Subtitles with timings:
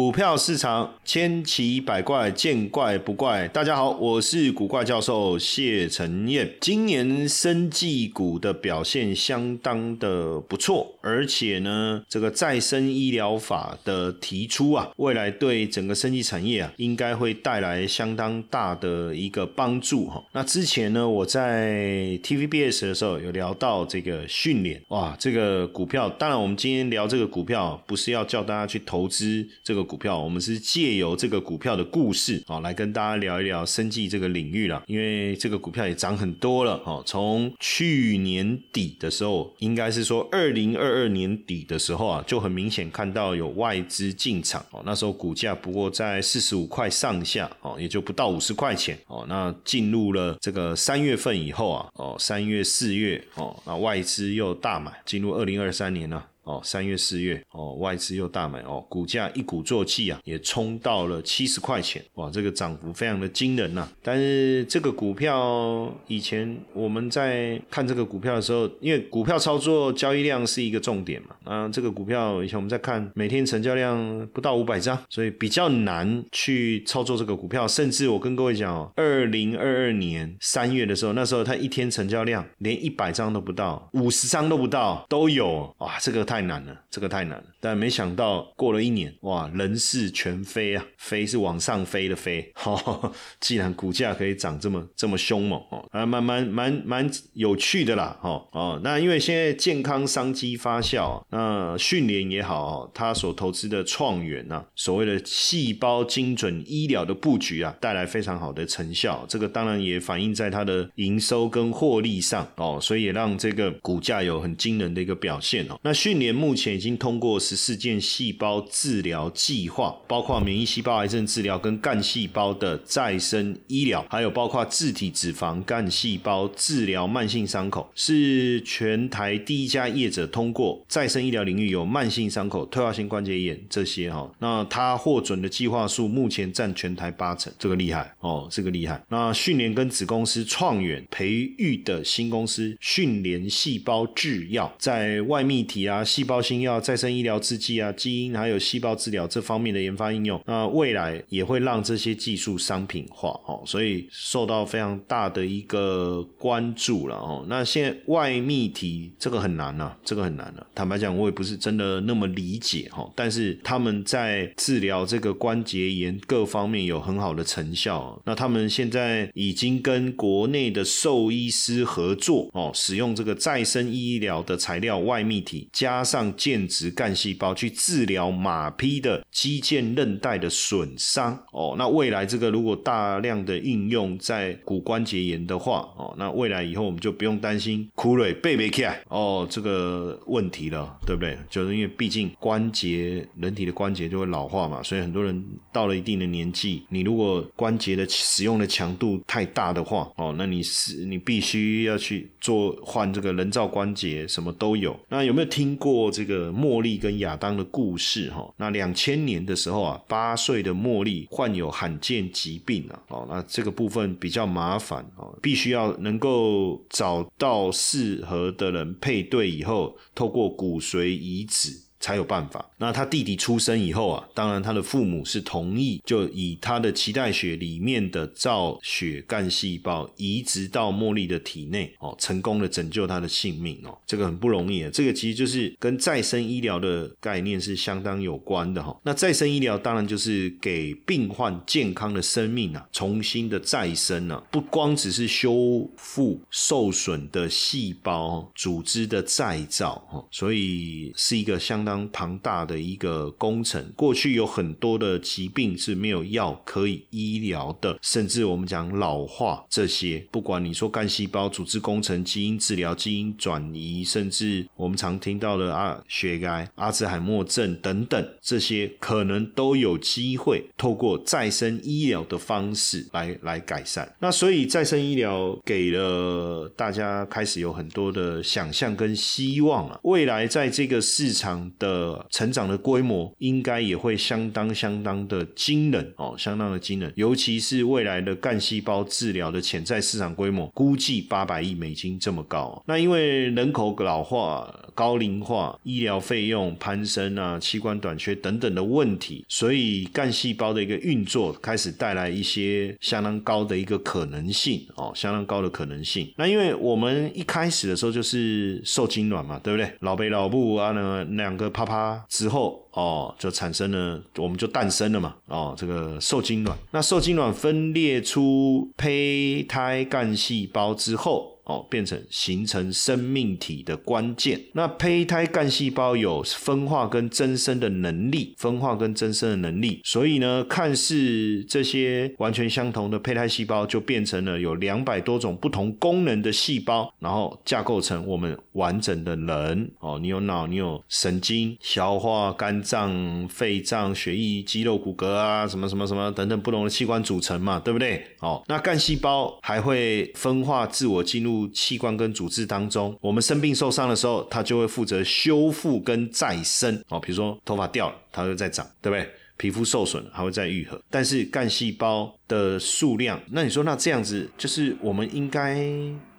[0.00, 3.46] 股票市场千奇百怪，见怪不怪。
[3.48, 6.50] 大家好，我是古怪教授谢承彦。
[6.58, 20.24] 今年生技股的表现相当的不错，而且呢，这个再生医疗法的提出啊，未来对整个生技产业啊，应该会带来相当大的一个帮助哈。
[20.32, 26.08] 那之前呢，我在 TVBS 的时候有聊到这个训练哇，这个股票。
[26.08, 29.89] 当然，我们今天聊这个股票，不是要叫大家去投资这个。
[29.90, 34.80] 股票，我们是借由这个股票的故事啊，来跟大家聊一聊生计这个领域了。
[34.86, 44.80] 因为这个股票也涨很多了哦，从去年底的时候，应该是说二零二二年底的时候啊，就很明显看到有外资进场哦。
[44.86, 49.26] 那时候股价不过在四十五块上下哦，也就不到五十块钱哦。
[49.28, 56.22] 那进入了这个三月份以后啊，哦，三月四月哦，那外资又大买，进入二零二三年呢。
[56.44, 63.86] 哦，三月四月哦，外资又大买哦，股价一鼓作气啊，也冲到了七十块钱，哇，这个涨幅非常的惊人呐。
[64.02, 77.68] 但是这个股票以前我们在看这个股票的时候，因为股票操作交易量是一个重点嘛，啊，这个股票以前我们在看每天成交量不到五百张，所以比较难去操作这个股票。
[77.68, 86.26] 甚至我跟各位讲哦，二零二二年三月的时候，那时候它一天成交量连一百张都不到，五十张都不到都有，哇，这个。
[86.30, 87.44] 太难了，这个太难了。
[87.58, 92.52] 但没想到过了一年，哇，人事全飞啊，飞是往上飞的飞。
[92.54, 98.80] 哈， 既然股价可以涨这么这么凶猛哦，啊，蛮蛮蛮蛮有趣的啦，哦哦。
[98.84, 109.26] 那因为现在健康商机发酵，那训练也好，他所投资的创元啊，所谓的细胞精准医疗的布局啊，带来非常好的成效。
[109.28, 115.76] 这个当然也反映在它的营收跟获利上哦，所以也让这个股价有很惊人的一个表现哦。
[115.82, 134.30] 那训年目前已经通过十四件细胞治疗计划，包括免疫细胞癌症治疗跟干细胞的再生医疗，还有包括自体脂肪干细胞治疗慢性伤口，是全台第一家业者通过再生医疗领域有慢性伤口、退化性关节炎这些哈。
[134.38, 139.02] 那他获准的计划数目前占全台八成，这个厉害哦，这个厉害。
[139.08, 146.04] 那训练跟子公司创远培育的新公司训练细胞制药，在外泌体啊。
[146.10, 157.46] 细胞新药、再生医疗制剂啊、基因还有细胞治疗这方面的研发应用，那未来也会让这些技术商品化哦，所以受到非常大的一个关注了哦。
[157.48, 160.66] 那现在外泌体这个很难呐，这个很难了。
[160.74, 168.20] 坦白讲，我也不是真的那么理解哈，但是他们在治疗这个关节炎各方面有很好的成效。
[168.26, 175.99] 那他们现在已经跟国内的兽医师合作哦，使用这个再生医疗的材料外泌体加。
[176.00, 191.36] 加上间质干细胞去治疗马匹的肌腱韧带的损伤哦，那未来这个如果大量的应用在骨关节炎的话哦，那未来以后我们就不用担心枯蕊背没起来哦这个问题了，对不对？
[191.50, 204.98] 就是因为毕竟关节人体的关节就会老化嘛，所以很多人到了一定的年纪，你如果关节的使用的强度太大的话哦，那你是你必须要去做换这个人造关节，什么都有。
[205.10, 205.89] 那有没有听过？
[205.92, 221.89] 过这个茉莉跟亚当的故事哈，那两千年的时候啊，八岁的茉莉患有罕见疾病啊，哦，那这个部分比较麻烦哦，必须要能够找到适合的人配对以后，透过骨髓移植。
[222.00, 222.68] 才有办法。
[222.78, 234.90] 那他弟弟出生以后啊，当然他的父母是同意，就以他的脐带血里面的造血干细胞移植到茉莉的体内哦，成功的拯救他的性命哦，这个很不容易啊。
[234.92, 238.98] 这个其实就是跟再生医疗的概念是相当有关的哈。
[239.02, 251.89] 那再生医疗当然就是给病患健康的生命啊，重新的再生啊，不光只是修复受损的细胞组织的再造哈，所以是一个相当。
[251.90, 274.08] 当庞大的一个工程，过去有很多的疾病是没有药可以医疗的，甚至我们讲老化这些，不管你说干细胞组织工程、基因治疗、基因转移，甚至我们常听到的啊血癌、阿兹海默症等等，这些可能都有机会透过再生医疗的方式来来改善。
[274.20, 281.68] 那所以再生医疗给了大家开始有很多的想象跟希望啊，未来在这个市场。
[281.80, 292.80] 的成长的规模应该也会相当相当的惊人哦，相当的惊人，尤其是未来的干细胞治疗的潜在市场规模，估计八百亿美金这么高。
[292.86, 306.30] 那因为人口老化、高龄化、医疗费用攀升啊、器官短缺等等的问题，所以干细胞的一个运作开始带来一些相当高的一个可能性哦，相当高的可能性。
[306.36, 309.90] 那因为我们一开始的时候就是受精卵嘛，对不对？
[310.00, 315.34] 老北老布啊，那两个啪啪之后哦，就产生了，我们就诞生了嘛。
[315.46, 321.56] 哦，这个受精卵，那受精卵分裂出胚胎干细胞之后。
[321.64, 324.60] 哦，变成形成生命体的关键。
[324.72, 330.00] 那胚胎干细胞有分化跟增生的能力，分化跟增生的能力。
[330.04, 339.90] 所以呢，看似这些完全相同的胚胎细胞，就变成了有两百多种不同功能的细胞，然后架构成我们完整的人。
[340.00, 348.24] 哦，你有脑，你有神经、消化、肝脏、肺脏、血液、肌肉、骨骼啊，什么什么什么等等不同的器官组成嘛，对不对？
[348.40, 351.59] 哦，那干细胞还会分化自我进入。
[351.68, 357.20] 器官跟组织当中，我们生病受伤的时候，它就会负责修复跟再生哦。
[357.20, 359.28] 比如说头发掉了，它会再长，对不对？
[359.56, 360.98] 皮肤受损，还会再愈合。
[361.10, 365.86] 但是干细胞的数量，那你说那这样子，就是我们应该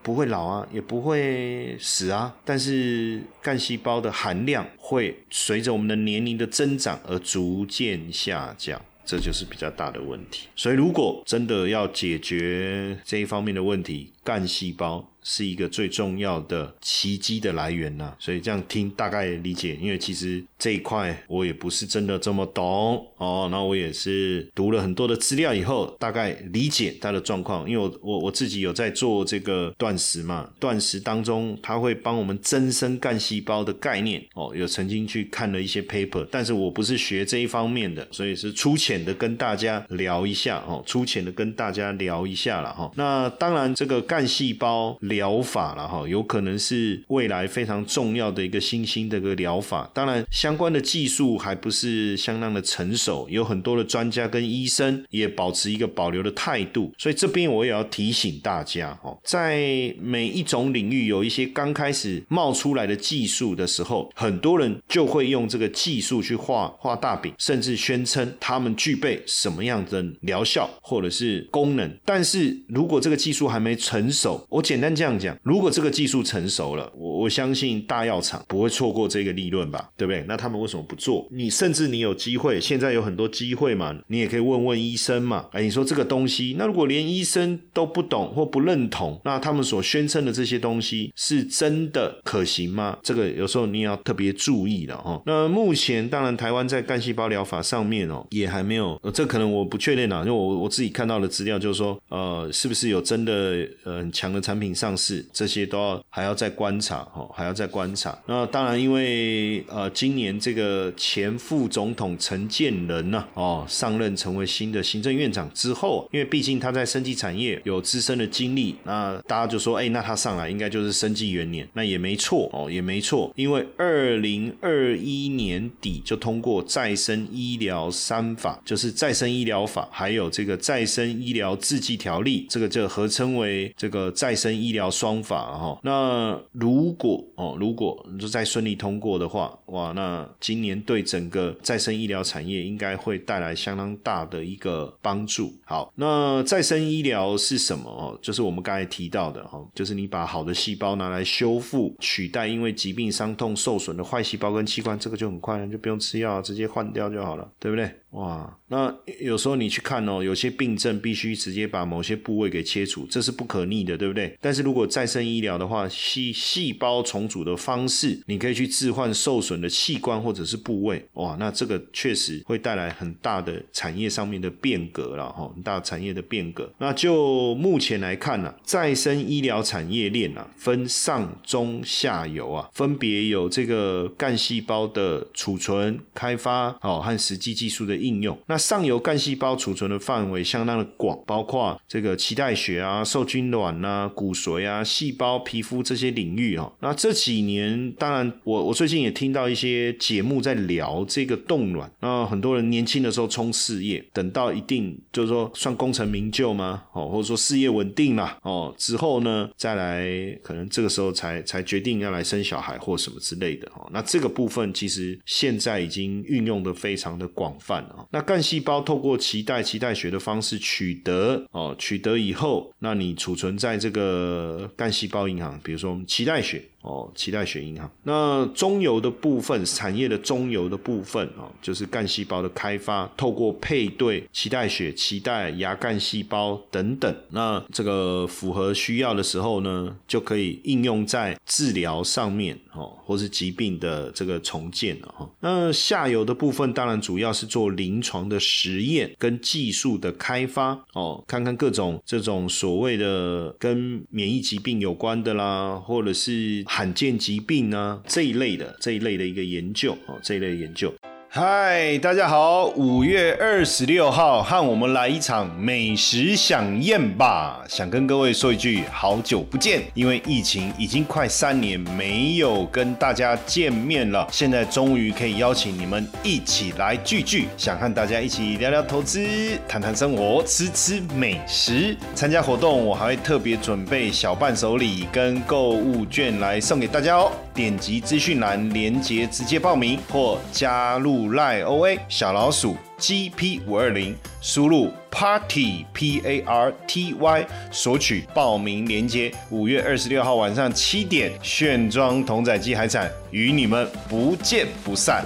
[0.01, 2.35] 不会老啊，也不会死啊。
[2.43, 8.81] 但是干细胞的含量会随着我们的年龄的增长而逐渐下降。
[9.05, 15.07] 这就是比较大的问题，所以如果真的要解决这一方面的问题，干细胞。
[15.23, 23.47] 是一个最重要的奇迹的来源呐，所以这样听大概理解，因为其实这一块我也不是真的这么懂哦。
[23.51, 27.69] 那我也是读了很多的资料以后，大概理解它的状况。
[27.69, 34.51] 因为我我我自己有在做这个断食嘛，断食当中它会帮我们增生干细胞的概念哦。
[34.55, 42.91] 有曾经去看了一些 paper，但是我不是学这一方面的，所以是粗浅的跟大家聊一下哦，粗浅的跟大家聊一下了哈。
[42.95, 44.97] 那当然这个干细胞。
[45.11, 49.91] 疗法了哈，有可能是未来非常重要的一个新兴的一个疗法。
[49.93, 56.93] 当然，相关的技术还不是相当的成熟，有很多的专家跟医生也保持一个保留的态度。
[56.97, 71.91] 所以这边我也要提醒大家哈，在每一种领域有一些刚开始冒出来的技术的时候，很多人就会用这个技术去画画大饼，甚至宣称他们具备什么样的疗效或者是功能。
[72.05, 74.91] 但是如果这个技术还没成熟，我简单。
[75.01, 80.23] 这样讲，如果这个技术成熟了，我我相信大药厂不会错过这个利润吧，对不对？
[80.27, 81.27] 那他们为什么不做？
[81.31, 85.47] 你甚至你有机会，现在有很多机会嘛，你也可以问问医生嘛。
[85.53, 92.95] 哎，你说这个东西，那如果连医生都不懂或不认同，那他们所宣称的这些东西是真的可行吗？
[93.01, 95.19] 这个有时候你也要特别注意的哈。
[95.25, 104.90] 那目前当然台湾在干细胞疗法上面哦，也还没有，这可能我不确定啊，因为我我自己看到的资料就是说，呃，是不是有真的呃很强的产品上。
[104.95, 108.17] 是这些都要还要再观察哦，还要再观察。
[108.25, 123.31] 那当然，因为呃，今年这个前副总统陈建仁呢，哦，上任成为新的行政院长之后，因为毕竟他在生技产业有资深的经历，那大家就说，哎，那他上来应该就是生技元年，那也没错哦，也没错。
[123.35, 134.80] 因为二零二一年底就通过再生医疗三法，就是再生医疗法，还有这个再生医疗制剂条例，这个就合称为这个再生医疗。
[134.81, 145.53] 疗双法哈，那如果哦，如果就再顺利通过的话，哇，那今年对整个再生医疗产业应该会带来相当大的一个帮助。
[145.63, 148.17] 好，那再生医疗是什么哦？
[148.23, 157.91] 就是我们刚才提到的哈，就是你把好的细胞拿来修复，取代因为疾病伤痛受损的坏细胞跟器官，这个就很快了，就不用吃药，直接换掉就好了，对不对？
[158.11, 164.37] 哇，那有时候你去看哦，有些病症必须直接把某些部位给切除，这是不可逆的，对不对？
[164.41, 176.71] 但是如如果再生医疗的话，细细胞重组的方式，你可以去置换受损的器官或者是部位，哇，那这个确实会带来很大的产业上面的变革了哈，很大产业的变革。
[176.77, 187.91] 那就目前来看呢，再生医疗产业链啊，分上中下游啊，分别有这个干细胞的储存、开发哦和实际技术的。
[188.01, 196.71] 应用那上游干细胞储存的范围相当的广，包括这个脐带血啊、受精卵卵啊、骨髓啊、细胞、皮肤这些领域哦。
[196.79, 201.91] 那这几年，当然我我最近也听到一些节目在聊这个冻卵。
[201.99, 206.83] 那很多人年轻的时候冲事业，等到一定就是说算功成名就吗？
[206.93, 210.09] 哦，或者说事业稳定了哦之后呢，再来
[210.41, 213.87] 可能这个时候才才决定要来生小孩或什么之类的哦。
[213.91, 218.07] 那这个部分其实现在已经运用的非常的广泛了。
[218.11, 224.40] 那干细胞透过脐带脐带血的方式取得哦，取得以后，那你储存在这个
[224.75, 226.63] 干细胞银行，比如说脐带血。
[226.81, 227.87] 哦，脐带血银行。
[228.01, 245.29] 那中游的部分，产业的中游的部分哦，就是干细胞的开发，透过配对脐带血、脐带、牙干细胞等等，那这个符合需要的时候呢，就可以应用在治疗上面哦，或是疾病的这个重建了哈。
[245.39, 256.63] 那下游的部分，当然主要是做临床的实验跟技术的开发哦，看看各种这种所谓的跟免疫疾病有关的啦，或者是。
[256.65, 260.93] 罕见疾病啊这一类的这一类的一个研究哦，这一类研究。
[261.33, 262.65] 嗨，大家好！
[262.75, 267.63] 五月二十六号，和我们来一场美食飨宴吧。
[267.69, 279.25] 想跟各位说一句，好久不见，因为疫情已经快三年没有跟大家见面了，现在终于可以邀请你们一起来聚聚，想和大家一起聊聊投资、
[279.69, 281.95] 谈谈生活、吃吃美食。
[282.13, 287.31] 参加活动，我还会特别准备小伴手礼跟购物券来送给大家哦。
[287.53, 299.31] 点击资讯栏连接，直接报名或加入赖 OA 小老鼠 GP 五二零，输入 Party P A R T Y 索取报名连接。
[299.49, 305.25] 五月二十六号晚上七点，炫装同仔机海产与你们不见不散。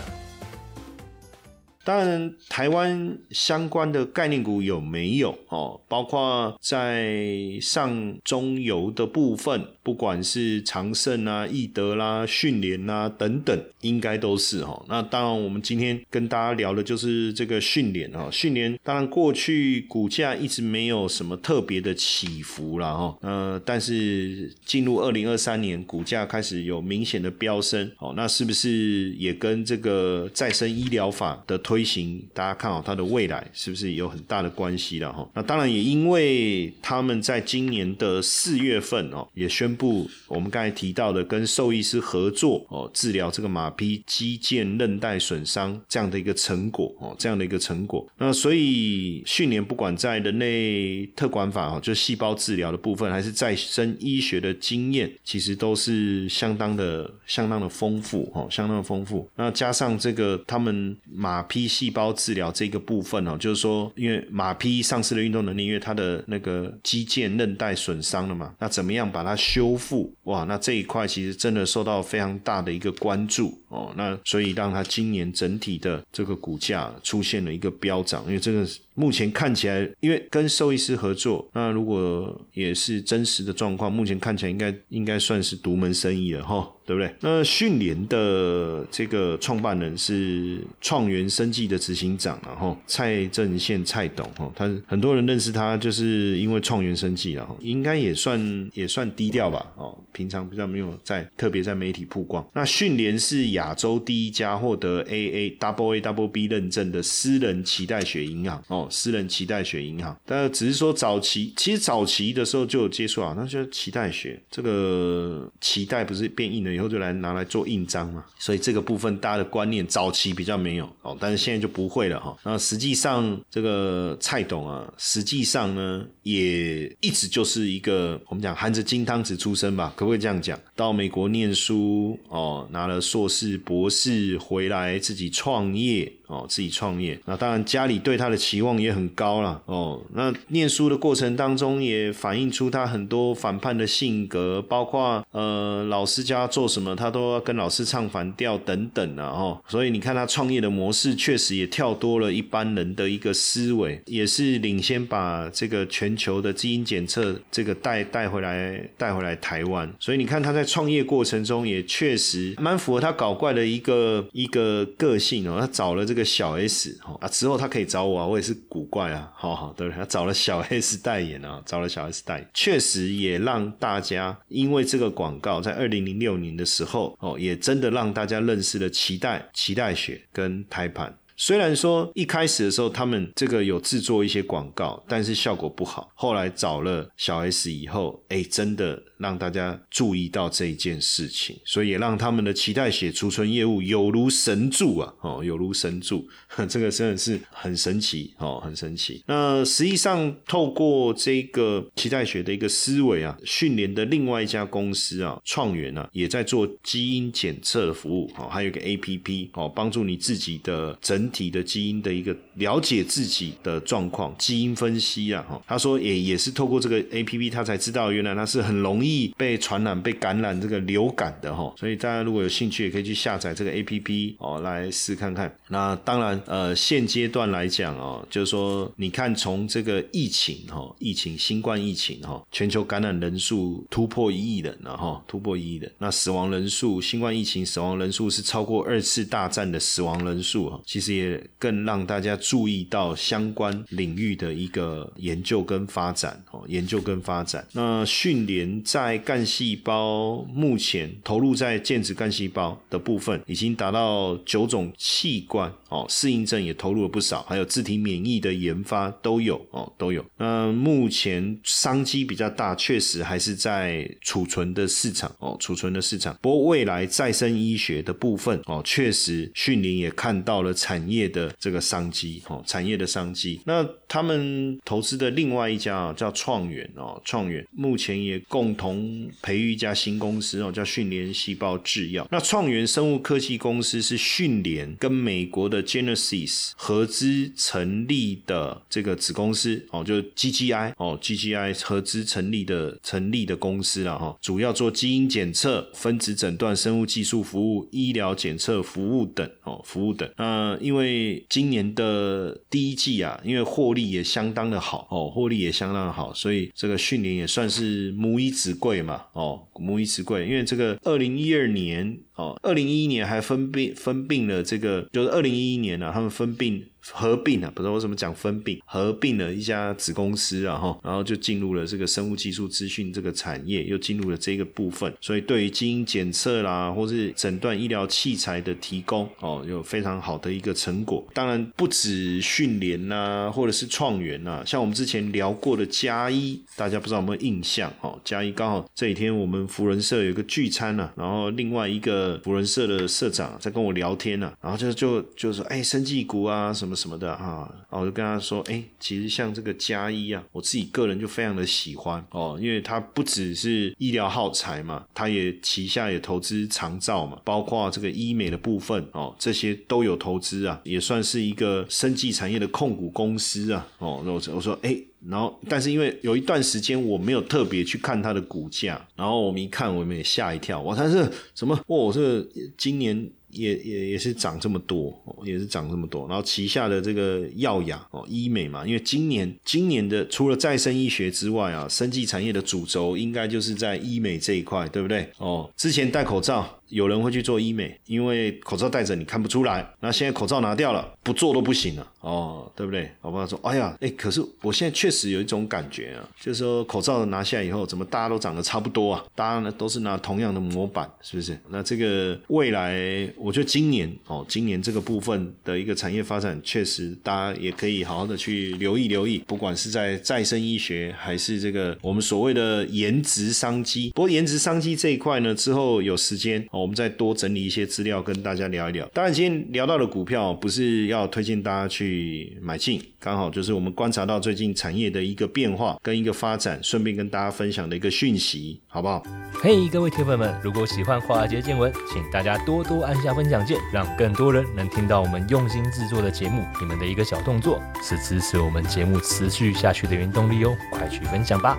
[1.86, 5.80] 当然，台湾相关的概念股有没有哦？
[5.88, 7.16] 包括在
[7.62, 14.84] 上中游的部分，不管是长盛啊、易德啦、迅联啦等等，应该都是哈。
[14.90, 18.28] 那当然，我们今天跟大家聊的就是这个迅联啊。
[18.32, 23.18] 迅联当然过去股价一直没有什么特别的起伏了哈。
[23.22, 28.12] 呃，但是进入二零二三年，股价开始有明显的飙升哦。
[28.18, 35.30] 那是不是也跟这个再生医疗法的推推行，大家看好它的未来是不是有很大的关系了哈？
[35.34, 48.08] 那当然也因为他们在今年的四月份哦，也宣布我们刚才提到的跟兽医师合作哦，治疗这个马匹肌腱韧带损伤这样的一个成果哦，这样的一个成果。
[48.18, 59.30] 那所以去年不管在人类特管法哦，就细胞治疗的部分，还是再生医学的经验，其实都是相当的、相当的丰富哦，相当的丰富。
[59.36, 61.65] 那加上这个他们马匹。
[61.68, 70.14] 细胞治疗这个部分哦，就是说，因为马匹丧失了运动能力，因为它的那个肌腱韧带损伤了嘛，那怎么样把它修复？
[70.24, 73.94] 哇，那这一块其实真的受到非常大的一个关注哦。
[73.98, 86.72] 那所以让它今年整体的这个股价出现了一个飙涨，因为这个目前看起来，因为跟兽医师合作，那如果也是真实的状况，目前看起来应该应该算是独门生意了哈。
[86.88, 87.12] 对不对？
[87.20, 102.48] 那迅联的这个创办人是创元生技的执行长，然后蔡正宪蔡董哈，他很多人认识他，就是因为创元生技，然后应该也算也算低调吧，哦，平常比较没有在特别在媒体曝光。
[102.54, 116.76] 那迅联是亚亚洲第一家获得 AA Double A Double B 认证的私人脐带血银行哦，私人脐带血银行，但只是说早期其实早期的时候就有接触啊，那就脐带血这个脐带不是变硬了。
[116.76, 122.38] 以后就来拿来做印章嘛，所以这个部分大家的观念早期比较没有哦，但是现在就不会了哈。
[122.44, 130.60] 那实际上这个蔡董啊，实际上呢也一直就是一个我们讲含着金汤匙出生吧，可不可以这样讲？
[130.76, 136.14] 到美国念书哦，拿了硕士、博士回来自己创业。
[136.36, 139.62] 哦，自己创业，那当然家里对他的期望也很高了。
[139.66, 149.28] 哦，那念书的过程当中也反映出他很多反叛的性格，包括呃老师家做什么，他都要跟老师唱反调等等啊。
[149.28, 159.90] 哦，所以你看他创业的模式确实也跳多了一般人的一个思维，也是领先把这个全球的基因检测这个带带回来带回来台湾。
[160.00, 165.58] 所以你看他在创业过程中也确实蛮符合他搞怪的一个一个个性哦。
[165.60, 166.16] 他找了这。
[166.16, 181.16] 个小 S 哈啊之后他可以找我啊，我也是古怪啊，好好对，他找了小 S 代言啊，找了小 S 代言，确实也让大家因为这个广告，在二零零六年的时候哦，也真的让大家认识了脐带、脐带血跟胎盘。
[181.38, 186.10] 虽然说一开始的时候他们这个有制作一些广告，但是效果不好。
[186.16, 195.14] 后来找了小 S 以后，哎，真的让大家注意到这一件事情，所以也让他们的脐带血储存业务有如神助啊！
[195.22, 196.28] 哦，有如神助，
[196.70, 199.24] 这个真的是很神奇哦，很神奇。
[199.28, 215.62] 那实际上透过这个脐带血的一个思维啊，训练的另外一家公司啊，创元啊，也在做基因检测的服务哦，还有一个 A P P 哦，帮助你自己的整体的基因的一个了解自己的状况，基因分析啊哈。
[215.68, 221.74] 他说也也是透过这个 A P P，他才知道原来他是很容易被传染、被感染这个流感的哈。
[221.78, 225.54] 所以大家如果有兴趣，也可以去下载这个 A P P 哦，来试看看。
[225.70, 235.92] 那当然呃，现阶段来讲哦，就是说你看从这个疫情哈，疫情新冠疫情哈，全球感染人数突破一亿人了哈，突破一亿人。
[235.98, 247.66] 那死亡人数，新冠疫情死亡人数是超过二次大战的死亡人数哈，其实也更让大家注意到相关领域的一个研究跟发展哦，研究跟发展。
[247.74, 260.24] 那训练在干细胞目前投入在间质干细胞的部分，已经达到九种器官哦，适应症也投入了不少，还有自体免疫的研发都有哦，都有。
[260.38, 266.38] 那目前商机比较大，确实还是在储存的市场哦，储存的市场。
[266.42, 273.60] 不过未来再生医学的部分哦，确实训练也看到了产业的这个商机哦，产业的商机。
[273.66, 282.28] 那他们投资的另外一家啊，叫创元哦，创元目前也共同培育一家新公司哦，叫训练细胞制药。
[282.32, 300.30] 那创元生物科技公司是训练跟美国的 Genesis 合资成立的这个子公司哦，就 GGI 哦，GGI 合资成立的成立的公司了哈，主要做基因检测、分子诊断、生物技术服务、医疗检测服务等哦，服务等。
[300.38, 316.82] 那因为因为今年的第一季啊，因为获利也相当的好哦，获利也相当的好，所以这个训练也算是母以子贵嘛哦，母以子贵，因为这个二零一二年哦，二零一一年还分并分并了这个，就是二零一一年呢，他们分并。
[317.14, 331.26] 合并啊，不知道为什么讲分并，合并了一家子公司啊，哈，然后就进入了这个生物技术资讯这个产业，又进入了这个部分，所以对于基因检测啦，或是诊断医疗器材的提供，哦，有非常好的一个成果。
[331.34, 337.94] 当然不止训练呐，或者是创元呐，像我们之前聊过的嘉一，大家不知道有没有印象？
[338.02, 346.95] 哦，嘉一刚好这几天我们福人社有一个聚餐呢，然后另外一个福人社的社长在跟我聊天呢，然后就就就说，哎，生技股啊，什么。
[346.96, 371.80] 什么的哈，然后我就跟他说，哎，其实像这个加一啊，我自己个人就非常的喜欢哦，因为它不只是医疗耗材嘛，它也旗下也投资长照嘛，包括这个医美的部分哦，这些都有投资啊，也算是一个生技产业的控股公司啊，哦，那我我说，哎，然后但是因为有一段时间我没有特别去看它的股价，然后我们一看，我们也吓一跳，哇，它是什么？
[371.88, 372.42] 哇，这
[372.78, 373.30] 今年。
[373.56, 375.14] 也也也是涨这么多，
[375.44, 376.28] 也是涨这么多。
[376.28, 385.28] 然后旗下的这个耀雅哦，医美嘛，因为今年今年的除了再生医学之外啊，生技产业的主轴应该就是在医美这一块，对不对？
[385.38, 386.80] 哦，之前戴口罩。
[386.90, 389.88] 有人会去做医美，因为口罩戴着你看不出来。
[390.00, 393.12] 那现在口罩拿掉了，不做都不行了，哦，对不对？
[393.22, 393.46] 好不好？
[393.46, 399.24] 说，哎呀，哎，可是我现在确实有一种感觉啊，就是说口罩拿下以后，怎么大家都长得差不多啊？
[399.34, 401.58] 大家呢都是拿同样的模板，是不是？
[401.70, 414.12] 那这个未来，我觉得今年哦，今年这个部分的一个产业发展，确实大家也可以好好的去留意留意，不管是在再生医学，还是这个我们所谓的颜值商机。
[414.12, 416.64] 不过颜值商机这一块呢，之后有时间。
[416.80, 419.08] 我们再多整理一些资料跟大家聊一聊。
[419.14, 429.24] 当然，今天聊到的股票不是要推荐大家去买进，刚好就是我们观察到最近产业的一个变化跟一个发展，顺便跟大家分享的一个讯息，好不好？
[429.62, 436.64] 嘿，各位铁粉们，如果喜欢华尔街见闻，请大家多多按下分享键，让更多人能听到我们用心制作的节目。
[436.80, 441.78] 你们的一个小动作，是支持我们节目持续下去的原动力哦，快去分享吧！